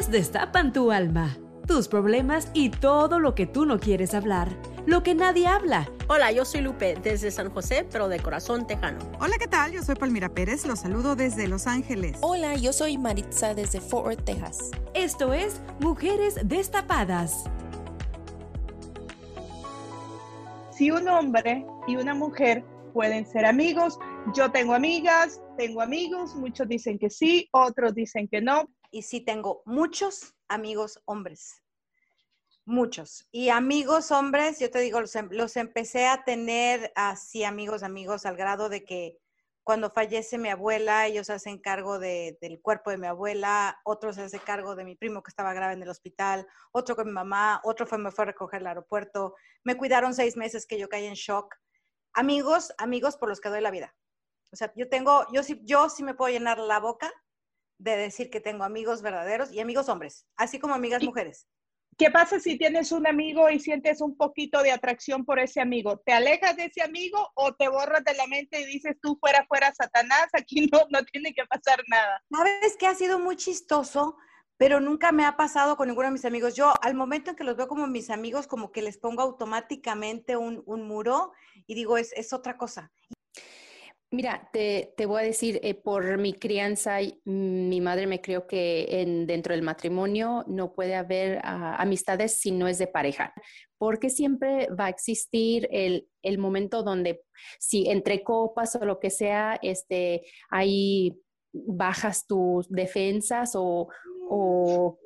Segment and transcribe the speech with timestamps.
[0.00, 1.36] Ellas destapan tu alma,
[1.66, 4.48] tus problemas y todo lo que tú no quieres hablar,
[4.86, 5.90] lo que nadie habla.
[6.08, 8.98] Hola, yo soy Lupe desde San José, pero de corazón tejano.
[9.20, 9.72] Hola, ¿qué tal?
[9.72, 12.16] Yo soy Palmira Pérez, los saludo desde Los Ángeles.
[12.22, 14.70] Hola, yo soy Maritza desde Fort Worth, Texas.
[14.94, 17.44] Esto es Mujeres Destapadas.
[20.72, 23.98] Si un hombre y una mujer pueden ser amigos,
[24.34, 28.66] yo tengo amigas, tengo amigos, muchos dicen que sí, otros dicen que no.
[28.90, 31.62] Y sí tengo muchos amigos hombres,
[32.64, 33.28] muchos.
[33.30, 38.26] Y amigos hombres, yo te digo, los, em, los empecé a tener así amigos, amigos,
[38.26, 39.18] al grado de que
[39.62, 44.40] cuando fallece mi abuela, ellos hacen cargo de- del cuerpo de mi abuela, otros hacen
[44.40, 47.86] cargo de mi primo que estaba grave en el hospital, otro con mi mamá, otro
[47.86, 51.14] fue, me fue a recoger al aeropuerto, me cuidaron seis meses que yo caí en
[51.14, 51.54] shock.
[52.14, 53.94] Amigos, amigos por los que doy la vida.
[54.50, 57.12] O sea, yo tengo, yo sí, yo sí me puedo llenar la boca
[57.80, 61.46] de decir que tengo amigos verdaderos y amigos hombres, así como amigas mujeres.
[61.96, 65.98] ¿Qué pasa si tienes un amigo y sientes un poquito de atracción por ese amigo?
[65.98, 69.44] ¿Te alejas de ese amigo o te borras de la mente y dices tú fuera,
[69.46, 72.22] fuera, Satanás, aquí no, no tiene que pasar nada?
[72.30, 74.16] ¿Sabes que ha sido muy chistoso?
[74.56, 76.54] Pero nunca me ha pasado con ninguno de mis amigos.
[76.54, 80.36] Yo, al momento en que los veo como mis amigos, como que les pongo automáticamente
[80.36, 81.32] un, un muro
[81.66, 82.92] y digo, es, es otra cosa.
[84.12, 89.02] Mira, te, te voy a decir, eh, por mi crianza, mi madre me crió que
[89.02, 93.32] en, dentro del matrimonio no puede haber ah, amistades si no es de pareja,
[93.78, 97.22] porque siempre va a existir el, el momento donde
[97.60, 101.16] si entre copas o lo que sea, este, ahí
[101.52, 103.88] bajas tus defensas o,
[104.28, 104.98] o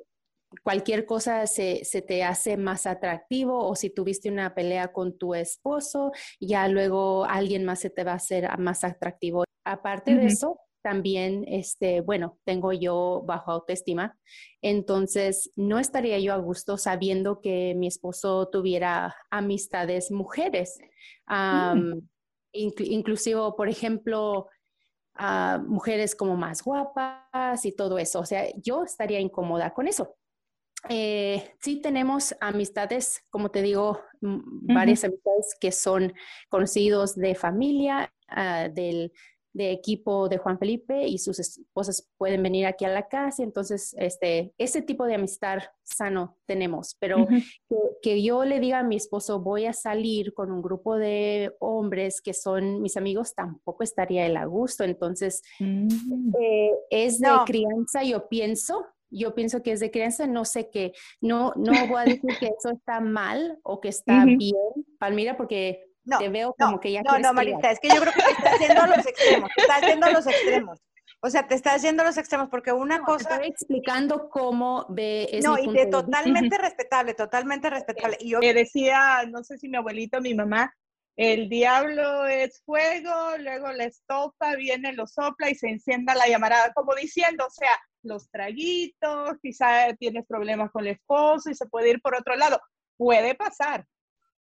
[0.63, 5.33] cualquier cosa se, se te hace más atractivo o si tuviste una pelea con tu
[5.35, 9.43] esposo, ya luego alguien más se te va a hacer más atractivo.
[9.65, 14.17] Aparte de eso, también, este, bueno, tengo yo bajo autoestima,
[14.61, 20.77] entonces no estaría yo a gusto sabiendo que mi esposo tuviera amistades mujeres.
[21.25, 22.07] Am,
[22.53, 24.47] inclu- inclusive, por ejemplo,
[25.15, 28.19] a mujeres como más guapas y todo eso.
[28.19, 30.15] O sea, yo estaría incómoda con eso.
[30.89, 36.13] Eh, sí tenemos amistades, como te digo, mm, varias amistades que son
[36.49, 39.11] conocidos de familia, ah, del
[39.53, 43.41] de equipo de Juan Felipe y sus esposas pueden venir aquí a la casa.
[43.41, 47.25] Entonces, este, ese tipo de amistad sano tenemos, pero
[47.69, 51.55] que, que yo le diga a mi esposo, voy a salir con un grupo de
[51.61, 54.83] hombres que son mis amigos, tampoco estaría él a gusto.
[54.83, 57.45] Entonces, eh, es de No.
[57.45, 58.85] crianza, yo pienso.
[59.17, 62.47] Yo pienso que es de crianza, no sé qué, no, no voy a decir que
[62.47, 64.53] eso está mal o que está bien,
[64.99, 67.33] Palmira, porque No, te veo no, como que ya No, no.
[67.33, 70.05] Marita, es que yo creo que te estás yendo a los extremos, te estás yendo
[70.05, 70.79] a los extremos.
[71.21, 73.29] O sea, te estás yendo a los extremos porque una No, cosa...
[73.35, 78.17] Estoy explicando cómo ve es No, y de totalmente respetable, totalmente respetable.
[78.19, 80.71] Y yo, que decía, no sé si mi abuelito o mi mamá,
[81.17, 86.73] el diablo es fuego, luego la estopa, viene, lo sopla y se encienda la llamarada,
[86.73, 87.71] como diciendo, o sea,
[88.03, 92.59] los traguitos, quizá tienes problemas con el esposo y se puede ir por otro lado.
[92.97, 93.85] Puede pasar.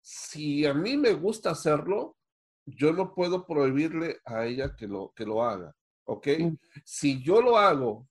[0.01, 2.17] Si a mí me gusta hacerlo,
[2.65, 5.75] yo no puedo prohibirle a ella que lo, que lo haga,
[6.05, 6.27] ¿ok?
[6.39, 6.57] Mm.
[6.85, 8.07] Si yo lo hago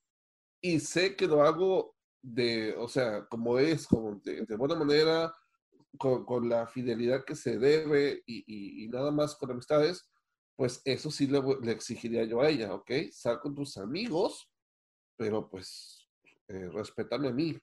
[0.60, 5.34] y sé que lo hago de, o sea, como es, como de, de buena manera,
[5.98, 10.08] con, con la fidelidad que se debe y, y- y nada más con amistades,
[10.56, 11.40] pues eso sí le,
[11.72, 12.90] exigiría yo a ella, ¿ok?
[13.12, 14.50] Sal con tus amigos,
[15.16, 16.08] pero pues
[16.48, 17.56] eh, respétame a mí.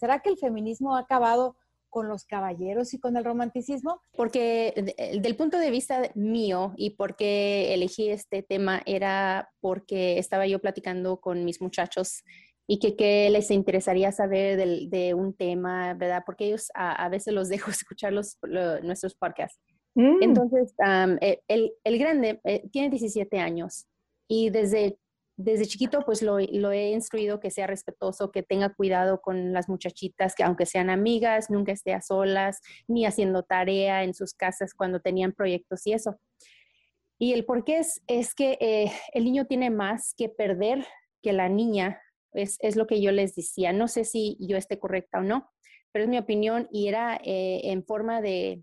[0.00, 1.56] ¿Será que el feminismo ha acabado
[1.88, 4.02] con los caballeros y con el romanticismo?
[4.14, 10.18] Porque de- del punto de vista mío y por qué elegí este tema era porque
[10.18, 12.22] estaba yo platicando con mis muchachos
[12.66, 16.22] y que, que les interesaría saber de, un tema, ¿verdad?
[16.26, 19.60] Porque ellos a, a veces los dejo escuchar los, lo- nuestros podcasts.
[19.94, 20.22] Mm.
[20.22, 20.74] Entonces,
[21.20, 23.86] eh, el, el grande eh, tiene 17 años
[24.28, 24.98] y desde,
[25.38, 29.68] desde chiquito pues lo, lo he instruido que sea respetuoso, que tenga cuidado con las
[29.68, 34.74] muchachitas, que aunque sean amigas, nunca esté a solas, ni haciendo tarea en sus casas
[34.74, 36.18] cuando tenían proyectos y eso.
[37.18, 40.84] Y el por qué es, es que eh, el niño tiene más que perder
[41.22, 42.02] que la niña,
[42.36, 43.72] es, es lo que yo les decía.
[43.72, 45.50] No sé si yo esté correcta o no,
[45.92, 48.62] pero es mi opinión y era eh, en forma de,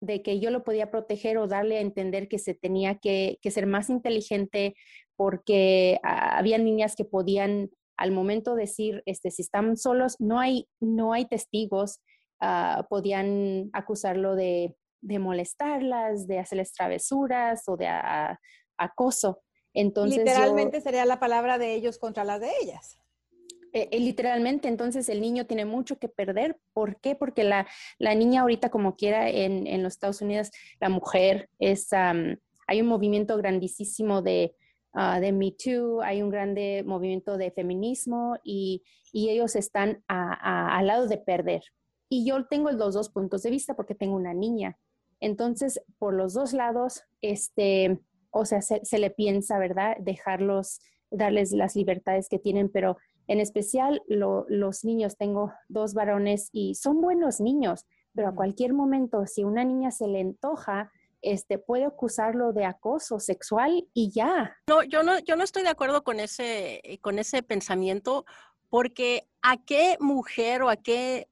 [0.00, 3.50] de que yo lo podía proteger o darle a entender que se tenía que, que
[3.50, 4.74] ser más inteligente
[5.16, 10.66] porque ah, había niñas que podían al momento decir, este, si están solos, no hay,
[10.80, 12.00] no hay testigos,
[12.40, 18.40] ah, podían acusarlo de, de molestarlas, de hacerles travesuras o de a-
[18.78, 19.42] acoso.
[19.74, 22.98] Entonces, Literalmente sería la palabra de ellos contra la de ellas.
[23.72, 26.58] Eh, eh, literalmente, entonces el niño tiene mucho que perder.
[26.72, 27.14] ¿Por qué?
[27.14, 27.66] Porque la,
[27.98, 30.50] la niña ahorita, como quiera, en, en los Estados Unidos,
[30.80, 34.54] la mujer es, hay un movimiento grandísimo de,
[34.92, 38.82] ah, de Me Too, hay un grande movimiento de feminismo y,
[39.12, 41.62] y ellos están a- a- al lado de perder.
[42.08, 44.78] Y yo tengo los dos puntos de vista porque tengo una niña.
[45.20, 48.00] Entonces, por los dos lados, este,
[48.30, 49.96] o sea, se, se le piensa, ¿verdad?
[50.00, 50.80] Dejarlos,
[51.10, 52.96] darles las libertades que tienen, pero
[53.30, 58.72] en especial lo- los niños, tengo dos varones y son buenos niños, pero a cualquier
[58.72, 60.90] momento, si una niña se le antoja,
[61.22, 64.56] este, puede acusarlo de acoso sexual y ya.
[64.66, 68.24] No, yo no, yo no estoy de acuerdo con ese, eh, con ese pensamiento,
[68.68, 71.28] porque ¿a qué mujer o a qué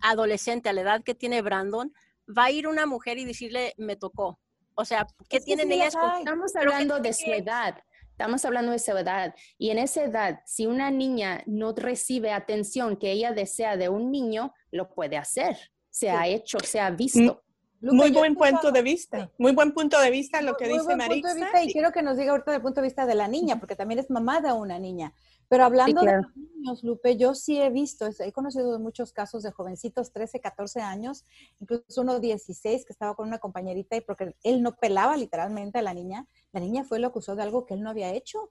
[0.00, 1.92] adolescente a la edad que tiene Brandon
[2.28, 4.38] va a ir una mujer y decirle me tocó?
[4.74, 5.96] O sea, ¿qué Es tienen ellas?
[5.96, 6.18] con-.
[6.18, 7.82] Estamos hablando de su edad.
[8.22, 9.34] Estamos hablando de su edad.
[9.58, 14.12] Y en esa edad, si una niña no recibe atención que ella desea de un
[14.12, 15.56] niño, lo puede hacer.
[15.90, 17.42] Se ha hecho, se ha visto.
[17.80, 19.28] Lupe, Muy buen punto de vista.
[19.38, 21.34] Muy buen punto de vista lo que Muy dice buen punto de Marisa.
[21.34, 23.74] vista, y quiero que nos diga ahorita del punto de vista de la niña, porque
[23.74, 25.12] también es mamá de una niña.
[25.48, 26.18] Pero hablando claro.
[26.18, 30.40] de los niños, Lupe, yo sí he visto, he conocido muchos casos de jovencitos, 13,
[30.40, 31.24] 14 años,
[31.58, 35.82] incluso uno 16 que estaba con una compañerita y porque él no pelaba literalmente a
[35.82, 38.50] la niña, la niña fue lo acusó de algo que él no había hecho.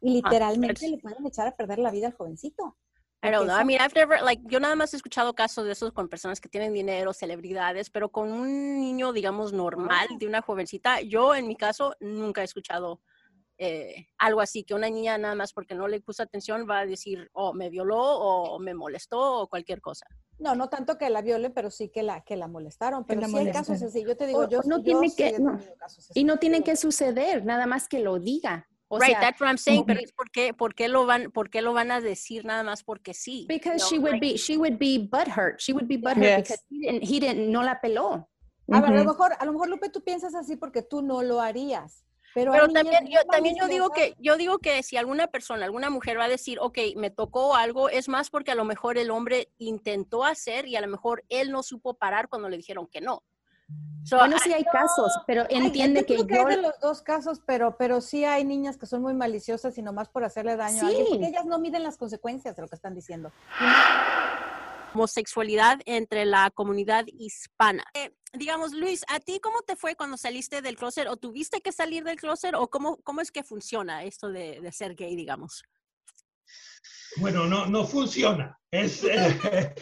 [0.00, 2.76] Y literalmente pero- le pueden echar a perder la vida al jovencito.
[3.20, 3.60] I don't know.
[3.60, 6.40] I mean, I've never, like, yo nada más he escuchado casos de esos con personas
[6.40, 11.48] que tienen dinero, celebridades, pero con un niño, digamos, normal, de una jovencita, yo en
[11.48, 13.00] mi caso nunca he escuchado
[13.58, 16.86] eh, algo así, que una niña nada más porque no le puso atención va a
[16.86, 20.06] decir, oh, me violó o me molestó o cualquier cosa.
[20.38, 23.04] No, no tanto que la violen, pero sí que la, que la molestaron.
[23.04, 24.04] Pero la sí hay casos así.
[24.04, 25.58] Yo te digo, O- yo, o no yo tiene sí que- he no.
[25.78, 26.24] casos Y así.
[26.24, 28.68] no tiene que suceder, nada más que lo diga.
[28.90, 31.30] O right, sea, that's what I'm saying, pero es por qué, por qué lo van,
[31.30, 33.44] por qué lo van a decir nada más porque sí.
[33.48, 35.58] because No, she would like- be she would be butthurt.
[35.58, 36.36] She would be butthurt Yes.
[36.38, 38.30] because he didn't, he didn't no la peló.
[38.70, 41.22] A ver, a lo mejor, a lo mejor Lupe, tú piensas así porque tú no
[41.22, 42.04] lo harías.
[42.34, 45.90] Pero, Pero también yo, también yo digo que, yo digo que si alguna persona, alguna
[45.90, 49.10] mujer va a decir, ok, me tocó algo, es más porque a lo mejor el
[49.10, 53.00] hombre intentó hacer y a lo mejor él no supo parar cuando le dijeron que
[53.00, 53.22] no.
[54.02, 56.62] So, Bueno, sí hay casos, pero Ay, entiende yo que creo que yo hay de
[56.62, 60.24] los dos casos, pero, pero sí hay niñas que son muy maliciosas y nomás por
[60.24, 61.10] hacerle daño a alguien, Sí.
[61.12, 63.30] porque ellas no miden las consecuencias de lo que están diciendo.
[64.98, 67.84] Homosexualidad entre la comunidad hispana.
[67.94, 71.06] Eh, digamos, Luis, ¿a ti cómo te fue cuando saliste del closet?
[71.08, 72.54] ¿O tuviste que salir del closet?
[72.54, 75.62] ¿O cómo, cómo es que funciona esto de, ser gay, digamos?
[77.16, 78.58] Bueno, no, no funciona.
[78.70, 79.74] Es, eh,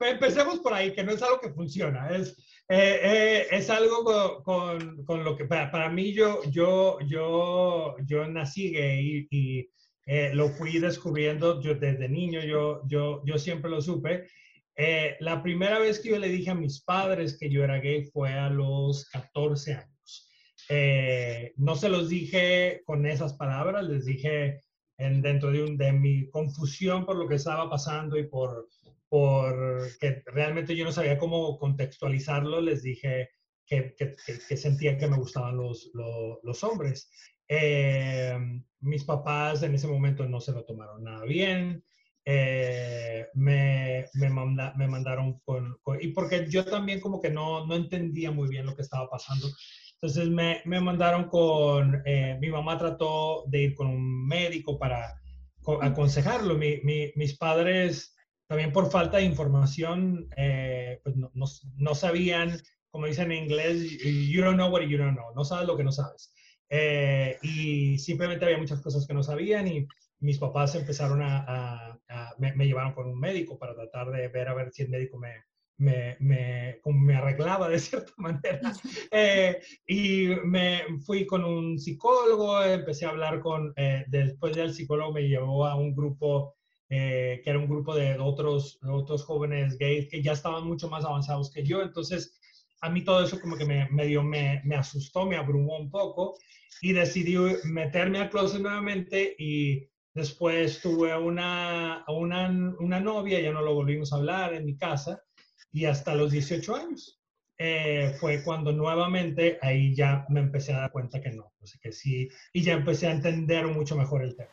[0.00, 2.08] empecemos por ahí, que no es algo que funciona.
[2.08, 2.30] Es,
[2.68, 8.26] eh, eh, es algo con, con, lo que para, para, mí yo, yo, yo, yo
[8.26, 9.70] nací gay y, y
[10.08, 14.28] eh, lo fui descubriendo yo desde niño, yo, yo, yo siempre lo supe.
[14.76, 18.04] Eh, la primera vez que yo le dije a mis padres que yo era gay
[18.04, 20.28] fue a los 14 años.
[20.68, 24.60] Eh, no se los dije con esas palabras, les dije
[24.98, 28.68] en, dentro de, un, de mi confusión por lo que estaba pasando y por,
[29.08, 33.30] por que realmente yo no sabía cómo contextualizarlo, les dije
[33.64, 37.10] que, que, que sentía que me gustaban los, los, los hombres.
[37.48, 38.36] Eh,
[38.80, 41.84] mis papás en ese momento no se lo tomaron nada bien.
[42.28, 47.76] Eh, me, me, manda, me, mandaron con, y porque yo también como que no, no
[47.76, 49.46] entendía muy bien lo que estaba pasando.
[49.94, 55.20] Entonces me, me mandaron con, eh, mi mamá trató de ir con un médico para
[55.62, 56.56] co aconsejarlo.
[56.56, 58.16] Mi, mi, mis padres
[58.48, 63.98] también por falta de información, eh, pues no, no, no, sabían, como dicen en inglés,
[64.02, 66.32] you don't know what you don't know, no sabes lo que no sabes.
[66.68, 69.86] Eh, y simplemente había muchas cosas que no sabían y
[70.20, 71.98] mis papás empezaron a,
[72.38, 75.44] me, llevaron con un médico para tratar de ver a ver si el médico me,
[75.78, 78.72] me, me, me arreglaba de cierta manera.
[79.10, 85.12] Eh, y me fui con un psicólogo, empecé a hablar con, eh, después del psicólogo
[85.12, 86.56] me llevó a un grupo
[86.88, 91.04] eh, que era un grupo de otros, otros jóvenes gays que ya estaban mucho más
[91.04, 91.82] avanzados que yo.
[91.82, 92.38] Entonces,
[92.80, 96.36] a mí todo eso como que me, medio me, me asustó, me abrumó un poco
[96.82, 102.48] y decidí meterme al closet nuevamente y después tuve una, una,
[102.80, 105.22] una novia, ya no lo volvimos a hablar en mi casa
[105.70, 107.20] y hasta los 18 años.
[107.58, 112.28] Eh, fue cuando nuevamente ahí ya me empecé a dar cuenta que no, que sí,
[112.52, 114.50] y ya empecé a entender mucho mejor el tema.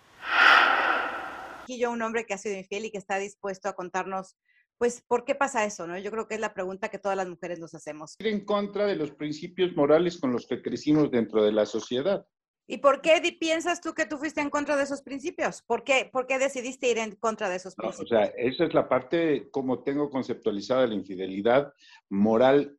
[1.64, 4.36] Aquí yo, un hombre que ha sido infiel y que está dispuesto a contarnos,
[4.78, 5.88] pues, ¿por qué pasa eso?
[5.88, 5.98] ¿no?
[5.98, 8.16] Yo creo que es la pregunta que todas las mujeres nos hacemos.
[8.20, 12.26] Ir en contra de los principios morales con los que crecimos dentro de la sociedad.
[12.66, 15.62] ¿Y por qué piensas tú que tú fuiste en contra de esos principios?
[15.64, 18.12] ¿Por qué, por qué decidiste ir en contra de esos principios?
[18.12, 21.74] o sea, esa es la parte como tengo conceptualizada la infidelidad
[22.10, 22.78] moral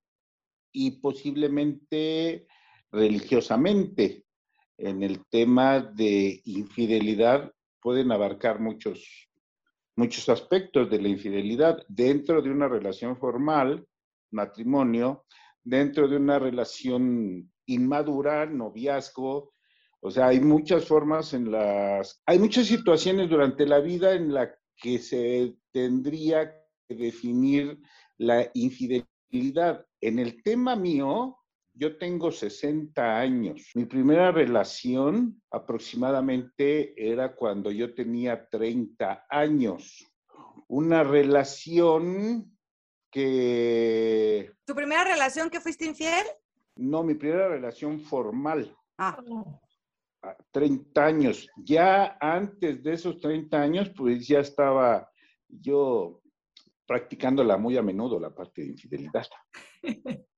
[0.72, 2.46] y posiblemente
[2.90, 4.24] religiosamente.
[4.76, 9.28] En el tema de infidelidad pueden abarcar muchos,
[9.94, 13.86] muchos aspectos de la infidelidad dentro de una relación formal,
[14.32, 15.26] matrimonio,
[15.62, 19.53] dentro de una relación inmadura, noviazgo,
[20.06, 24.54] o sea, hay muchas formas en las, hay muchas situaciones durante la vida en la
[24.76, 26.52] que se tendría
[26.86, 27.80] que definir
[28.18, 29.86] la infidelidad.
[30.02, 31.38] En el tema mío,
[31.72, 33.70] yo tengo 60 años.
[33.74, 40.06] Mi primera relación aproximadamente era cuando yo tenía 30 años.
[40.68, 42.58] Una relación
[43.10, 44.52] que...
[44.66, 46.26] ¿Tu primera relación que fuiste infiel?
[46.76, 48.76] No, mi primera relación formal.
[48.98, 49.16] Ah.
[50.50, 51.48] 30 años.
[51.56, 55.10] Ya antes de esos 30 años, pues ya estaba
[55.48, 56.22] yo
[56.86, 59.26] practicándola muy a menudo, la parte de infidelidad.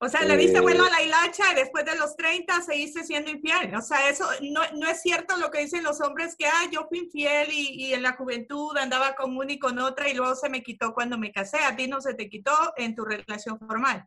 [0.00, 3.30] o sea, le diste vuelo a la hilacha y después de los 30 seguiste siendo
[3.30, 3.74] infiel.
[3.74, 6.86] O sea, eso no, no es cierto lo que dicen los hombres que, ah, yo
[6.88, 10.34] fui infiel y, y, en la juventud andaba con una y con otra y luego
[10.34, 11.58] se me quitó cuando me casé.
[11.58, 14.04] A ti no se te quitó en tu relación formal.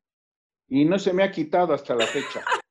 [0.67, 2.43] Y no se me ha quitado hasta la fecha.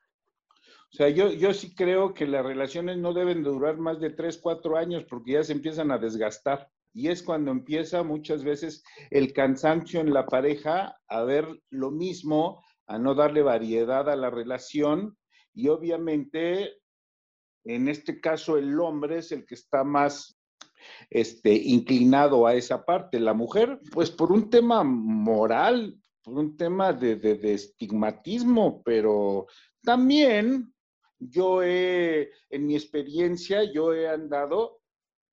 [0.95, 4.39] O sea, yo, yo sí creo que las relaciones no deben durar más de tres,
[4.39, 6.71] cuatro años porque ya se empiezan a desgastar.
[6.93, 12.65] Y es cuando empieza muchas veces el cansancio en la pareja a ver lo mismo,
[12.87, 15.19] a no darle variedad a la relación.
[15.53, 16.77] Y obviamente,
[17.65, 20.39] en este caso, el hombre es el que está más
[21.11, 23.19] este, inclinado a esa parte.
[23.19, 29.49] La mujer, pues por un tema moral, por un tema de, de estigmatismo, pero
[29.83, 30.73] también
[31.31, 34.81] yo he, en mi experiencia, yo he andado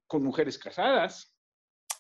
[0.07, 1.36] con mujeres casadas.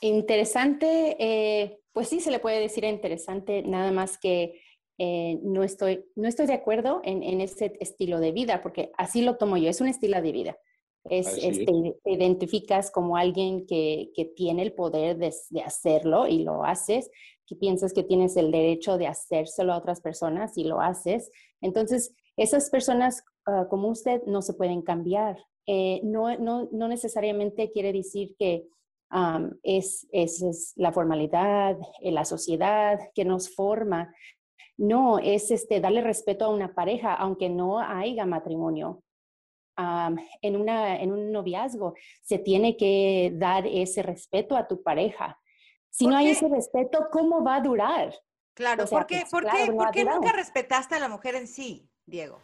[0.01, 4.61] Interesante, eh, pues sí se le puede decir interesante, nada más que
[4.97, 9.21] eh, no, estoy, no estoy de acuerdo en, en, ese estilo de vida, porque así
[9.21, 10.57] lo tomo yo, es un estilo de vida.
[11.05, 16.43] Es, este, te identificas como alguien que, que tiene el poder de, de, hacerlo y
[16.43, 17.09] lo haces,
[17.47, 21.31] que piensas que tienes el derecho de hacérselo a otras personas y lo haces.
[21.61, 25.37] Entonces, esas personas Ah, como usted no se pueden cambiar.
[25.65, 28.67] Eh, no, no, no, necesariamente quiere decir que
[29.63, 34.13] es, es, la formalidad, eh, la sociedad que nos forma.
[34.77, 39.03] No, es este, darle respeto a una pareja, aunque no haya matrimonio.
[40.41, 45.39] en, una, en un noviazgo se tiene que dar ese respeto a tu pareja.
[45.89, 48.13] Si no hay ese respeto, ¿cómo va a durar?
[48.53, 52.39] Claro, ¿por qué, ¿por qué, ¿por qué nunca respetaste a la mujer en sí, Diego?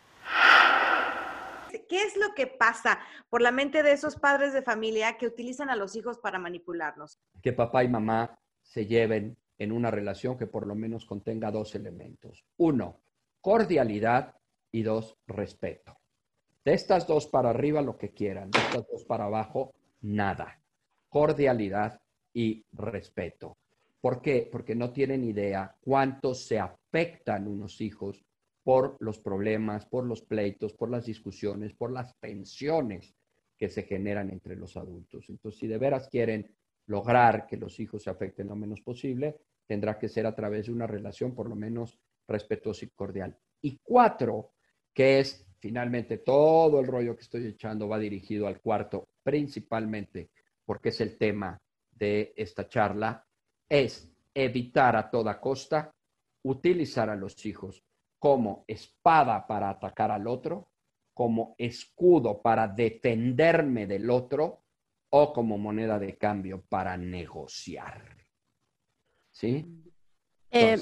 [1.87, 5.69] ¿Qué es lo que pasa por la mente de esos padres de familia que utilizan
[5.69, 7.19] a los hijos para manipularlos?
[7.41, 11.75] Que papá y mamá se lleven en una relación que por lo menos contenga dos
[11.75, 12.45] elementos.
[12.57, 12.99] Uno,
[13.41, 14.35] cordialidad
[14.71, 15.97] y dos, respeto.
[16.63, 20.59] De estas dos para arriba lo que quieran, de estas dos para abajo, nada.
[21.09, 22.01] Cordialidad
[22.33, 23.57] y respeto.
[24.01, 24.47] ¿Por qué?
[24.51, 28.26] Porque no tienen idea cuánto se afectan unos hijos
[28.67, 33.15] por los problemas, por los pleitos, por las discusiones, por las tensiones
[33.55, 35.29] que se generan entre los adultos.
[35.29, 36.53] Entonces, si de veras quieren
[36.87, 40.73] lograr que los hijos se afecten lo menos posible, tendrá que ser a través de
[40.73, 41.97] una relación por lo menos
[42.27, 43.37] respetuosa y cordial.
[43.61, 44.51] Y cuatro,
[44.93, 50.31] que es finalmente todo el rollo que estoy echando va dirigido al cuarto, principalmente
[50.65, 51.57] porque es el tema
[51.89, 53.25] de esta charla,
[53.69, 55.89] es evitar a toda costa
[56.43, 57.86] utilizar a los hijos
[58.19, 60.69] como espada para atacar al otro,
[61.13, 64.63] como escudo para defenderme del otro
[65.09, 68.17] o como moneda de cambio para negociar.
[69.31, 69.65] ¿Sí?
[70.51, 70.77] Eh,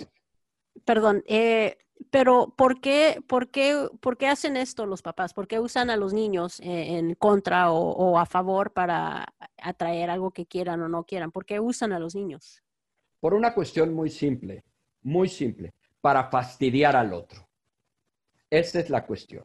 [0.83, 1.77] perdón, eh,
[2.09, 5.33] pero ¿por qué, por, qué, ¿por qué hacen esto los papás?
[5.33, 9.25] ¿Por qué usan a los niños eh, en contra o, o, a favor para
[9.57, 11.31] atraer algo que quieran o no quieran?
[11.31, 12.61] ¿Por qué usan a los niños?
[13.19, 14.63] Por una cuestión muy simple,
[15.01, 15.73] muy simple,
[16.05, 17.49] para fastidiar al otro.
[18.47, 19.43] Esa es la cuestión.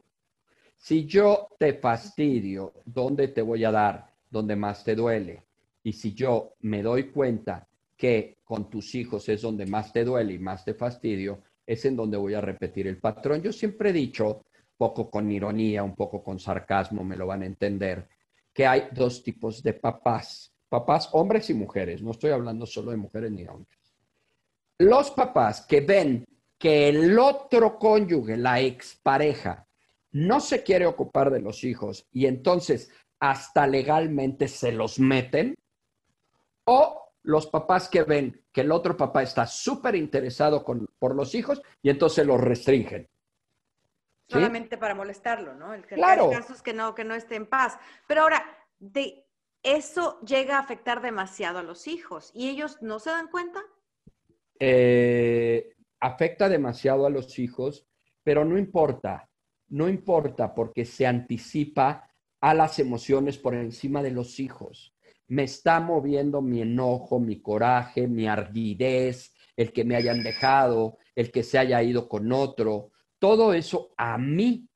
[0.77, 4.13] Si yo te fastidio, ¿dónde te voy a dar?
[4.29, 5.41] Donde más te duele.
[5.81, 10.33] Y si yo me doy cuenta que con tus hijos es donde más te duele
[10.33, 13.41] y más te fastidio, es en donde voy a repetir el patrón.
[13.41, 14.45] Yo siempre he dicho,
[14.77, 18.07] poco con ironía, un poco con sarcasmo, me lo van a entender,
[18.53, 20.53] que hay dos tipos de papás.
[20.69, 22.03] Papás, hombres y mujeres.
[22.03, 23.79] No estoy hablando solo de mujeres ni hombres.
[24.77, 26.23] Los papás que ven
[26.61, 29.67] que el otro cónyuge, la expareja,
[30.11, 35.55] no se quiere ocupar de los hijos y entonces hasta legalmente se los meten,
[36.65, 40.63] o los papás que ven que el otro papá está súper interesado
[40.99, 43.09] por los hijos y entonces los restringen.
[44.27, 45.73] Solamente para molestarlo, ¿no?
[45.73, 46.29] El, claro.
[46.29, 47.77] caso es que no, que no esté en paz.
[48.07, 48.45] Pero ahora,
[48.79, 49.25] de,
[49.63, 53.61] eso llega a afectar demasiado a los hijos y ellos no se dan cuenta.
[54.59, 57.87] Eh, afecta demasiado a los hijos,
[58.23, 59.29] pero no importa,
[59.69, 62.09] no importa porque se anticipa
[62.41, 64.93] a las emociones por encima de los hijos
[65.31, 71.31] me está moviendo mi enojo, mi coraje, mi ardidez, el que me hayan dejado, el
[71.31, 72.91] que se haya ido con otro.
[73.17, 74.67] Todo eso a mí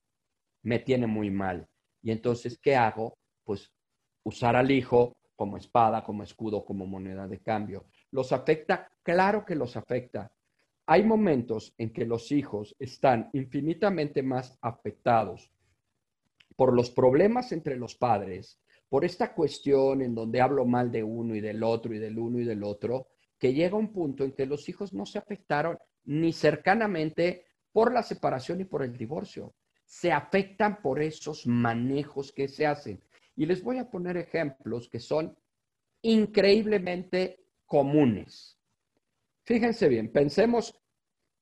[0.63, 1.67] me tiene muy mal.
[2.01, 3.17] Y entonces, ¿qué hago?
[3.43, 3.69] Pues
[4.23, 7.87] usar al hijo como espada, como escudo, como moneda de cambio.
[8.11, 8.89] ¿Los afecta?
[9.03, 10.31] Claro que los afecta.
[10.87, 15.51] Hay momentos en que los hijos están infinitamente más afectados
[16.55, 21.35] por los problemas entre los padres, por esta cuestión en donde hablo mal de uno
[21.35, 23.07] y del otro y del uno y del otro,
[23.39, 28.03] que llega un punto en que los hijos no se afectaron ni cercanamente por la
[28.03, 29.55] separación y por el divorcio.
[29.85, 33.03] Se afectan por esos manejos que se hacen.
[33.35, 35.37] Y les voy a poner ejemplos que son
[36.01, 38.54] increíblemente comunes.
[39.45, 40.79] Fíjense bien, pensemos,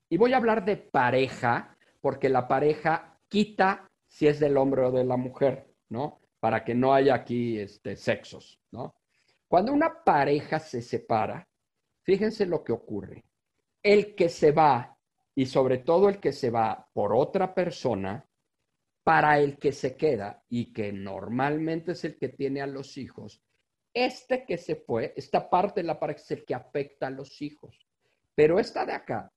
[0.10, 4.92] y voy a hablar de pareja, porque la pareja quita si es del hombre o
[4.92, 6.20] de la mujer, ¿no?
[6.44, 8.98] para que no haya aquí este, sexos, ¿no?
[9.48, 11.48] Cuando una pareja se separa,
[12.02, 13.24] fíjense lo que ocurre.
[13.82, 15.00] El que se va,
[15.34, 18.28] y sobre todo el que se va por otra persona,
[19.06, 23.42] para el que se queda y que normalmente es el que tiene a los hijos,
[23.94, 27.42] este que se fue, esta parte de la pareja es el que afecta a los
[27.42, 27.88] hijos.
[28.36, 29.32] Pero esta de acá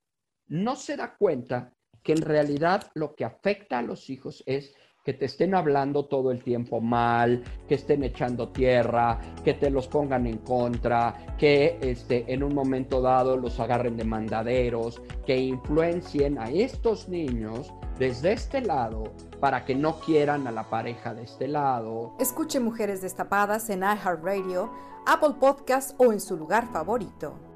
[0.48, 5.12] no se da cuenta que en realidad lo que afecta a los hijos es que
[5.12, 10.26] te estén hablando todo el tiempo mal, que estén echando tierra, que te los pongan
[10.26, 16.50] en contra, que este, en un momento dado los agarren de mandaderos, que influencien a
[16.50, 19.04] estos niños desde este lado
[19.38, 22.16] para que no quieran a la pareja de este lado.
[22.18, 24.72] Escuche Mujeres Destapadas en iHeartRadio,
[25.06, 27.55] Apple Podcast o en su lugar favorito.